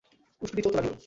উষ্ট্রটি 0.41 0.61
চলতে 0.63 0.77
লাগল। 0.77 0.93